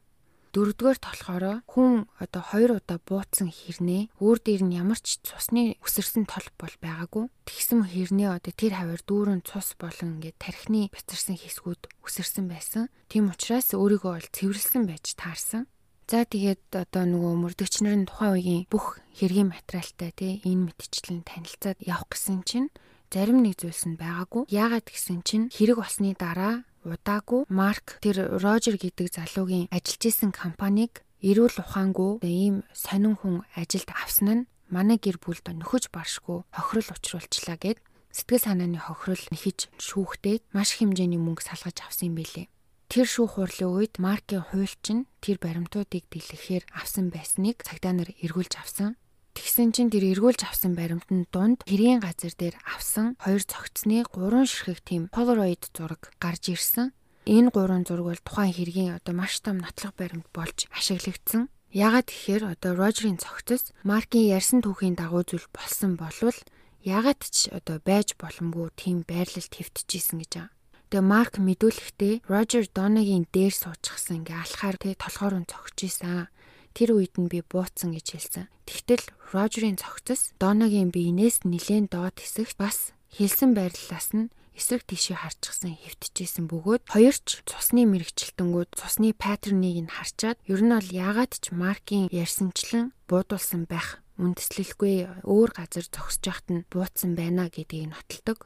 [0.53, 6.29] Дөрөвдүгээр болохоор хүн одоо 2 удаа бууцсан хэрнээ өөр дээр нь ямар ч цусны үсэрсэн
[6.29, 7.25] тол бол байгаагүй.
[7.49, 12.93] Тэгсэн хэрнээ одоо тэр хавар дүүрэн цус болон ингээд тархины бяцарсан хэсгүүд үсэрсэн байсан.
[13.09, 15.73] Тийм учраас өөрийгөө бол цэвэрлсэн байж таарсан.
[16.05, 21.81] За тэгээд одоо нөгөө мөрдөгчнөр нь тухайн үеийн бүх хэргийн материалтай тий энэ мэтчлэн танилцаад
[21.81, 22.69] явах гэсэн чинь
[23.09, 24.49] зарим нэг зүйлс нь байгаагүй.
[24.53, 31.07] Яагаад гэсэн чинь хэрэг болсны дараа удаагүй Марк тэр Рожер гэдэг залуугийн ажиллаж исэн компанийг
[31.23, 37.59] эрүүл ухаангүй ийм сонин хүн ажилд авсан нь манай гэр бүлд нөхөж баршгүй хохирол учруулчлаа
[37.61, 37.79] гэд
[38.11, 42.51] сэтгэл санааны хохирол нэхэж шүүхтээд маш хэмжээний мөнгө салгаж авсан юм билээ.
[42.93, 49.01] Тэр шүүх хурлын үед Маркийн хуульчин тэр баримтуудыг дэлгэхээр авсан байсныг цагдаа нар эргүүлж авсан.
[49.33, 54.85] Тэгсэн чинь тэр эргүүлж авсан баримтанд дунд хэргийн газар дээр авсан хоёр цогцны гурван ширхэг
[54.85, 56.93] тийм Polaroid зураг гарч ирсэн.
[57.25, 61.49] Энэ гурван зураг бол тухайн хэргийн одоо маш том нотлох баримт болж ашиглагдсан.
[61.73, 66.37] Яагаад гэхээр одоо Рожерийн цогцос Маркийн ярьсан түүхийн дагуу зүйл болсон болвол
[66.85, 70.53] яагаад ч одоо байж боломгүй тийм байрлал твтчихсэн гэж байгаа.
[70.93, 76.29] Тэгээ Марк мэдүүлэхдээ Рожер Донагийн дээр суучихсан ингээ алхаар тэг толгоор нь цогч исэн.
[76.77, 78.45] Тэр үед нь би бууцсан гэж хэлсэн.
[78.69, 85.77] Тэгтэл Рожерийн цогцос Донагийн биенээс нилээн доод хэсэгт бас хэлсэн байрлалаас нь эсрэг тийшээ харчихсан
[85.81, 91.57] хэвтчихсэн бөгөөд хоёр ч цусны мэрэгчлэлтэнгүүд цусны паттерныг нь харчаад ер нь бол яагаад ч
[91.57, 98.45] Маркийн ярьсанчлан буудуулсан байх үндэслэлгүй өөр газар зогсож яхад нь бууцсан байна гэдгийг нотолдог.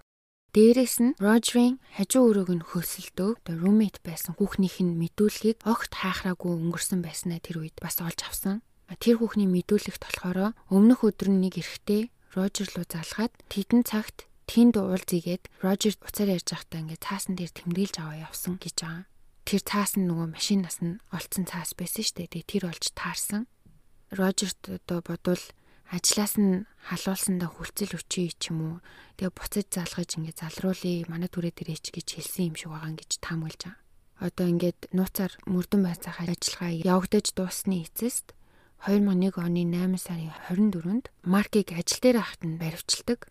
[0.56, 7.04] Дээрээс нь Рожерийн хажуу өрөөг нь хөлсөлдөг roommate байсан хүүхнийх нь мэдүүлгийг огт хаахраагүй өнгөрсөн
[7.04, 8.64] байснаа тэр үед бас олж авсан.
[8.88, 15.44] Тэр хүүхний мэдүүлэгт болохоор өмнөх өдөр нэг эрэгтэй Рожер руу залгаад тэдэн цагт тэнд уулзъягээд
[15.60, 19.04] Рожер уцаар ярьж байхдаа ингээд цаасан дээр тэмдэглэж аваа явсан гэж байгаа.
[19.44, 22.48] Тэр цаас нь нөгөө машинаас нь олцсон цаас байсан шүү дээ.
[22.48, 23.44] Тэр олж таарсан.
[24.08, 25.44] Рожерт одоо бодвол
[25.94, 28.77] ажлаас нь халуулсандаа хүлцэл өчий ч юм уу
[29.18, 33.62] тэгээ буцаж залгаж ингээд залруулъя манай түрээ дээрээч гэж хэлсэн юм шиг байгаа гэж таамаглаж
[33.62, 33.85] байгаа.
[34.16, 38.33] Одоо ингээд нууцаар мөрдөн байцаахаа ажиллагаа явагдаж дуусны эцэст
[38.87, 43.29] 2001 оны 8 сарын 24-нд Маркийг ажил дээр ахт нь баривчилдаг.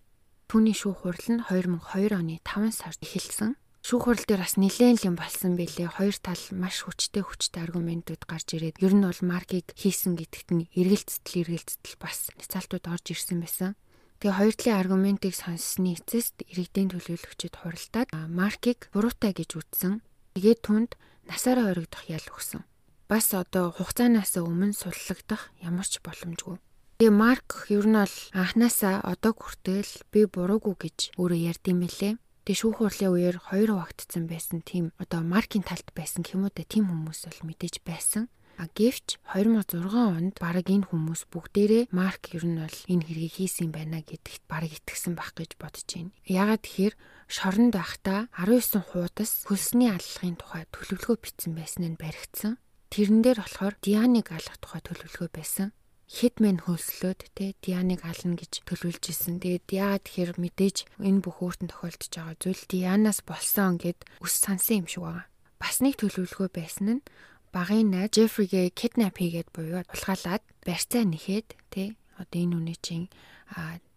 [0.50, 3.58] Түүний шүүх хурал нь 2002 оны 5 сард эхэлсэн.
[3.86, 5.94] Шүүх хурал дээр бас нэлээд юм болсон билээ.
[5.94, 10.66] Хоёр тал маш хүчтэй хүчтэй аргументууд гарч ирээд ер нь бол маркийг хийсэн гэдэгт нь
[10.74, 13.78] эргэлцэл эргэлцэл бас няцаалтууд орж ирсэн байсан.
[14.18, 20.02] Тэгээ хоёр талын аргументыг сонссны эцэст иргэдийн төлөөлөгчид хуралдаад Маркийг буруутай гэж үзсэн.
[20.34, 20.98] Тэгээд түнд
[21.30, 22.66] насаараа орогдох ял өгсөн.
[23.06, 26.58] Бас одоо хугацаанаас өмнө суллагдах ямар ч боломжгүй.
[26.98, 32.18] Тэгээ Марк ер нь бол анханасаа одоо хүртэл би буруугүй гэж өөрөө ярьд юм лээ.
[32.46, 36.62] Тэгээ шүүх хурлын үеэр хоёр хуваагдсан байсан тийм одоо маркийн талд байсан юм уу да
[36.62, 38.30] тийм хүмүүс бол мэдээж байсан.
[38.62, 43.74] А гэвч 2006 онд баг энэ хүмүүс бүгдээрээ марк ер нь бол энэ хэргийг хийсэн
[43.74, 46.14] байна гэдэгт баг итгэсэн байх гэж бодож байна.
[46.30, 46.94] Ягаад тэгэхээр
[47.34, 52.62] шоронд байхдаа 19 хуудас хөлсний аллахын тухай төлөвлөгөө бичсэн байсан нь баригдсан.
[52.94, 55.74] Тэрэн дээр болохоор Дианыг алах тухай төлөвлөгөө байсан
[56.06, 59.42] хитмен хөлслөөд те Дианыг ална гэж төлөвлөж исэн.
[59.42, 64.86] Тэгээд яагаад тэгэхээр мэдээж энэ бүх өөртөө тохиолдож байгаа зүйл Дианаас болсон гэд үс сансан
[64.86, 65.26] юм шиг байгаа.
[65.58, 67.06] Бас нэг төлөвлөгөө байсан нь
[67.50, 73.10] багын найз Джеффригээ киднап хийгээд буюу улгаалаад барьцаа нэхэд те одоо энэ үнэ чинь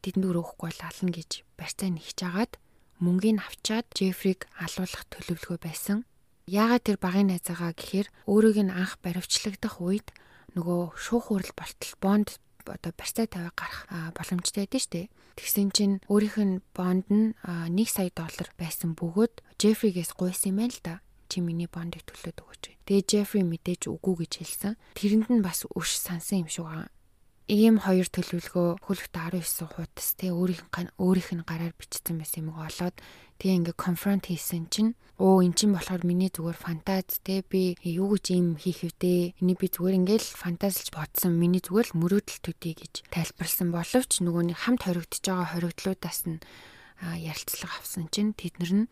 [0.00, 2.52] тэдэнд өрөөхгүй бол ална гэж барьцаа нэгж агаад
[3.02, 6.06] мөнгөний авчаад Джеффриг алуулах төлөвлөгөө байсан.
[6.48, 10.08] Яагаад тэр багын найзаагаа гэхээр өөрийг нь анх баривчлагдах үед
[10.56, 12.28] нөгөө шуух хурал болтол бонд
[12.68, 15.10] одоо барьцаа тавиа гарах боломжтой байдэн штэ.
[15.36, 20.74] Тэгсэн чинь өөрийнх нь бонд нь 1 сая доллар байсан бөгөөд Джефригээс гуйсан юм байна
[20.74, 20.94] л да.
[21.28, 22.64] Чи миний бондыг төлөөд өгөөч.
[22.88, 24.74] Тэгээ Джеффри мэдээж үгүй гэж хэлсэн.
[24.96, 26.88] Тэрэнд нь бас өш сансан юм шиг байгаа
[27.48, 32.60] ийм хоёр төлөвлөгөө хөлөгт 19 хуудас тий өөрийнх нь өөрийнх нь гараар бичсэн байсан юм
[32.60, 32.92] олоод
[33.40, 38.12] тий ингээ конфронт хийсэн чинь оо эн чинь болохоор миний зүгээр фантаз тий би юу
[38.12, 42.76] гэж ийм хийх вдэ энийг би зүгээр ингээл фантазлж бодсон миний зүгээр л мөрөөдөл төдий
[42.76, 46.44] гэж тайлбарлсан боловч нөгөө нэг хамт хоригдож байгаа хоригдлуудаас нь
[47.00, 48.86] ярилцлага авсан чинь тэднэр нь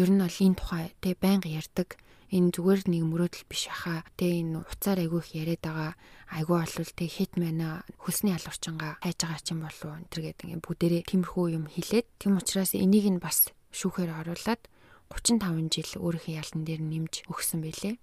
[0.00, 4.04] ер нь бол энэ тухай тий байнга ярьдаг энэ зүгээр нэг мөрөөдөл биш хаа.
[4.20, 5.92] Тэ энэ уцаар айгүй их яриад байгаа.
[6.28, 10.46] Айгүй болвол тэг хит мэнэ хөлсний алуурчингаа хайж байгаа ч юм болов энэ төр гэдэг
[10.52, 14.62] юм бүгдээрээ тиймэрхүү юм хэлээд тийм учраас энийг нь бас шүүхээр оруулаад
[15.08, 17.96] 35 жил өөрийнхөө ялан дээр нэмж өгсөн байлээ.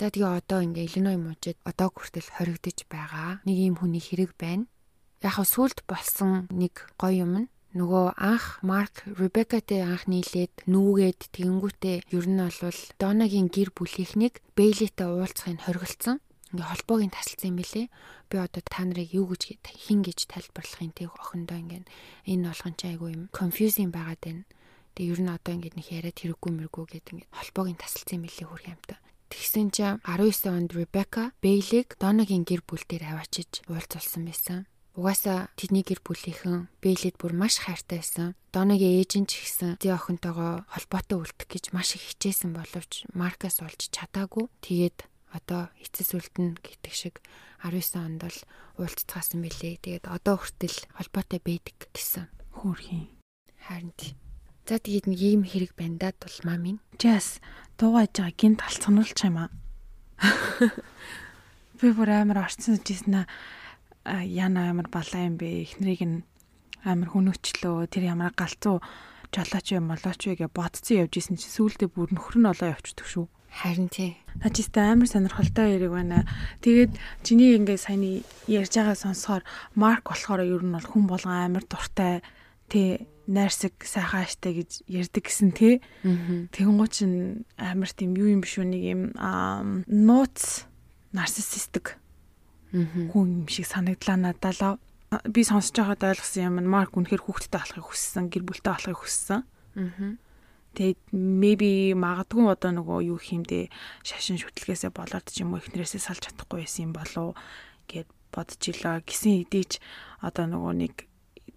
[0.00, 3.44] За тэгээ одоо ингээ Иллиной мужид одоо хүртэл хоригдож байгаа.
[3.44, 4.64] Нэг юм хүний хэрэг байна.
[5.20, 11.96] Яг сүлд болсон нэг гоё юм нь нөгөө анх Марк Ребекатэй анх нийлээд нүүгээд тэгэнгүүтээ
[12.12, 16.20] ер нь бол Донагийн гэр бүлийнхнийг Бейлитэй уулзахыг хориглолцсон.
[16.52, 17.88] Ингээ холбоог нь тасалсан юм билэ.
[18.28, 21.88] Би одоо та нарыг юу гэж хин гэж тайлбарлахын тэг охиндоо ингээ
[22.28, 24.44] энэ болгон чи айгүй юм confusing байгаад байна.
[24.92, 28.28] Тэг ер нь одоо ингээ нэг яриад хэрэггүй мэргүй гэдэг ингээ холбоог нь тасалсан юм
[28.28, 29.00] билэ хөрх юмтай.
[29.32, 34.68] Тэгсэн чинь 19 онд Ребека Бейлиг Донагийн гэр бүл дээр аваачиж уулзулсан байсан.
[34.92, 38.36] Угаасаа тэдний гэр бүлийнхэн Бэлэд бүр маш хайртай байсан.
[38.52, 43.64] Доногийн ээж нь ч ихсэн зэ охинтойгоо холбоотой үлдэх гэж маш их хичээсэн боловч Маркас
[43.64, 44.52] олж чадаагүй.
[44.60, 47.24] Тэгээд одоо эцэс үлдэн гэдэг шиг
[47.64, 48.38] 19 онд л
[48.76, 49.80] уулзцаасан билээ.
[49.80, 52.28] Тэгээд одоо хүртэл холбоотой байдаг гэсэн.
[52.52, 53.08] Хөөрхийн.
[53.64, 54.12] Харин тий.
[54.68, 56.84] За тэгээд нэг ийм хэрэг байна да тулмаа минь.
[57.00, 57.40] Жас
[57.80, 59.50] дуугаж байгаа гинт алцгануулчих юм аа.
[61.80, 63.26] Би бүр амар орцсон жисэн аа
[64.04, 66.18] яна амар балаа юм бэ эхнэрийг нь
[66.82, 68.82] амар хүнөөчлөө тэр ямар галзуу
[69.30, 73.06] жолооч юм болооч вэ гэж бодцсон явж исэн чи сүүлдээ бүр нөхөр нь олоо явчихдаг
[73.06, 73.26] шүү.
[73.52, 74.16] Харин тий.
[74.40, 76.24] Начистай амар сонирхолтой яриг байна.
[76.64, 79.44] Тэгээд чиний ингээ саяны ярьж байгаа сонсохоор
[79.76, 82.24] Марк болохоор ер нь бол хүн болгон амар дуртай
[82.72, 85.84] тий найрсаг сайхан аштай гэж ярьдаг гэсэн тий.
[86.02, 89.02] Тэгэнгუთ чин амар тийм юу юм биш үү нэг юм
[89.86, 90.66] нууц
[91.12, 92.01] нарциссистик
[92.72, 94.80] хүн юм шиг санагдлаа надад
[95.28, 99.44] би сонсож байгаад ойлгосон юм Марк үнэхээр хүүхдтэй болохыг хүссэн, гэр бүлтэй болохыг хүссэн.
[99.76, 100.16] Аа.
[100.72, 103.68] Тэгээд maybe магадгүй одоо нөгөө юу хиймдээ
[104.08, 107.36] шашин шүтлгээсээ болоод ч юм уу ихнэрээсээ салж чадахгүй байсан юм болов
[107.92, 109.04] гэд бодож илаа.
[109.04, 109.84] Гисэн хэдийч
[110.24, 110.94] одоо нөгөө нэг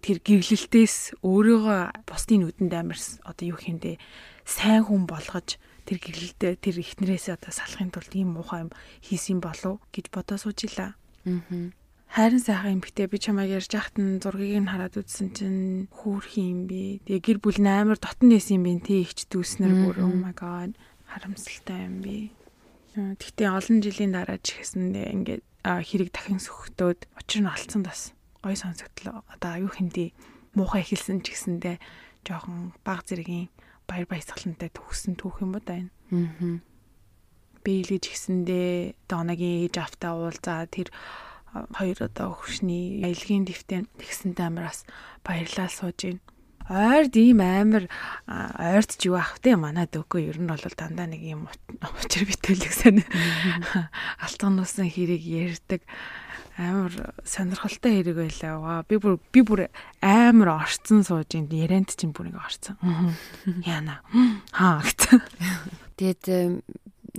[0.04, 3.96] тэр гэрлэлтээс өөрийгөө бусдын нүдэнд амарс одоо юу хиймдээ
[4.44, 5.56] сайн хүн болгож
[5.88, 10.92] тэр гэрлэлтээ тэр ихнэрээсээ одоо салахын тулд ийм муухай юм хийсэн болов гэж бодож суужилаа.
[11.26, 11.74] Аа.
[12.06, 16.70] Хайрын сайхан эмгтэй би чамайг ярьж яхад нь зургийг нь хараад үзсэн чинь хүүрх юм
[16.70, 17.02] би.
[17.02, 20.32] Тэгээ гэр бүл нь амар дотн дэсэн юм би тий ихч дүүснэр бүр oh my
[20.32, 20.78] god
[21.10, 22.30] харамсалтай юм би.
[22.94, 28.54] Тэгтээ олон жилийн дараа ч ихсэн ингээд хэрэг дахин сөхтөөд учир нь алдсан бас гой
[28.54, 29.26] сонсогдлоо.
[29.26, 30.14] Одоо аюу хинди
[30.54, 31.76] муухай эхэлсэн ч гэсэндээ
[32.22, 33.50] жоохон баг зэргийн
[33.84, 35.92] баяр баясгалантай төгссөн түүх юм да энэ.
[36.14, 36.75] Аа
[37.66, 40.94] бэлгэж гисэндээ Донагийн ээж автаа уулзаа тэр
[41.74, 44.86] хоёр одоо хөршний аялгийн дэвтэн тэгсэнтэй амраас
[45.26, 46.20] баярлал сууж гин.
[46.70, 47.86] ойрд ийм амар
[48.26, 51.46] ойрд ч юу ах вэ манай дөгөө ер нь бол дандаа нэг юм
[52.02, 53.02] учир битүүлэг сэн
[54.18, 55.82] алтгануусан хэрэг ярьдаг
[56.58, 58.82] амар сонирхолтой хэрэг байлаа.
[58.88, 59.70] Би бүр би бүр
[60.02, 62.76] амар орцсон сууж ин ярианд чинь бүр ингээ орцсон.
[63.62, 64.00] Яна.
[64.50, 65.20] Хаа гэсэн.
[66.00, 66.22] Тэгээд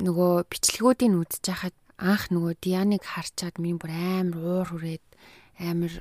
[0.01, 5.05] нөгөө бичлэгүүдийг үзэж хахад анх нөгөө Дианыг харчаад минь бүр амар уур хүрээд
[5.57, 5.93] амар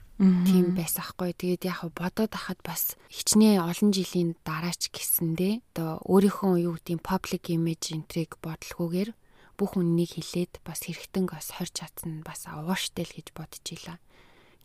[0.45, 1.33] тийм байсаахгүй.
[1.33, 7.45] Тэгээд яг бодоод ахад бас хичнээн олон жилийн дараач гисэндээ одоо өөрийнхөө юу гэдэг public
[7.49, 9.11] image энтриг бодлохгүйгээр
[9.57, 13.97] бүх үннийг хилээд бас хэрэгтэн бас хорж чадсан бас ууштай л гэж бодож илаа.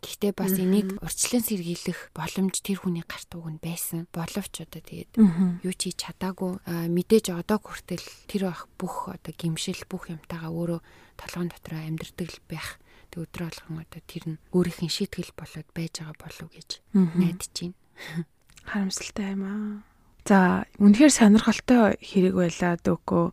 [0.02, 4.10] Гэхдээ бас энийг урьдчилан сэргийлэх боломж тэр хүний гарт уг нь байсан.
[4.10, 5.14] Боловч одоо тэгээд
[5.62, 10.80] юу ч хийж чадаагүй мэдээж одоо хүртэл тэр байх бүх одоо гимшил бүх юмтайгаа өөрөө
[11.16, 16.00] толгойн дотроо амьдрдаг байх Тэг өдрө болгон одоо тэр нь өөрийнх нь шийтгэл болоод байж
[16.00, 17.76] байгаа болов гэж найдаж байна.
[18.72, 19.84] Харамсалтай юм аа.
[20.24, 23.26] За үнэхээр сонирхолтой хэрэг байлаа дөөкөө.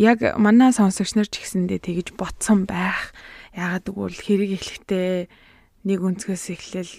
[0.00, 3.12] Яг манай сонсогч нар ч гэсэндээ тэгж ботсон байх.
[3.52, 5.28] Яагаад гэвэл хэрэг эхлэхдээ
[5.84, 6.94] нэг өнцгөөс эхлээл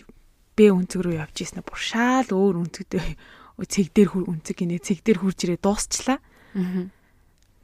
[0.51, 3.15] Б өнцөг рүү явж ийснэ бүр шаал өөр өнцгтэй
[3.71, 6.19] цэг дээр хүр өнцөг гинэ цэг дээр хурж ирээ дуусчлаа.
[6.19, 6.91] Аа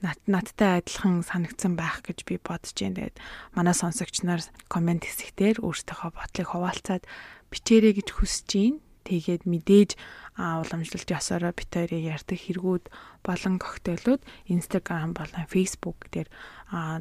[0.02, 3.10] над надтай адилхан санагдсан байх гэж би бодож байна.
[3.10, 3.18] Тэгээд
[3.58, 7.04] манай сонсогч нар комент хэсэгтэр өөрсдийнхөө бодлыг хуваалцаад
[7.50, 8.80] бичээрэй гэж хүсэж байна.
[9.10, 9.92] Тэгээд мэдээж
[10.38, 12.86] уламжлалт ёсороо бит хоёрыг ярьдаг хэрэгүүд
[13.26, 14.22] болон коктейлүүд
[14.54, 16.30] Instagram болон Facebook дээр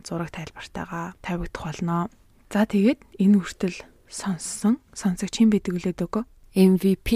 [0.06, 2.08] зураг тайлбартайгаа тавигдах болно.
[2.48, 3.76] За тэгээд энэ хүртэл
[4.08, 6.24] сонссон сонсогч хэн бидэг үлээд өгөө?
[6.56, 7.08] MVP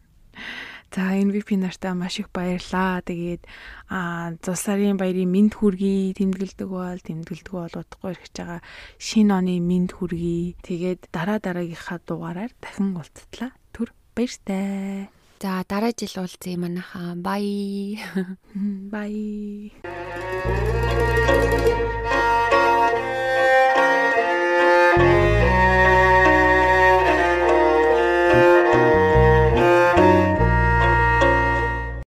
[0.96, 3.04] За MVP нартаа маш их баярлаа.
[3.04, 3.44] Тэгээд
[3.92, 8.64] а зул сарын баярын мэд хүргэе тэмдэглэдэг бол тэмдэглэдэг бол удахгүй ирэх байгаа
[8.96, 10.56] шинэ оны мэд хүргэе.
[10.64, 13.52] Тэгээд дараа дараагийнхаа дугаараар дахин уулзтлаа.
[13.76, 15.12] Түр баяртай.
[15.44, 17.20] За дараа жил уулзъя манайхаа.
[17.20, 18.00] Бай.
[18.88, 19.76] Бай.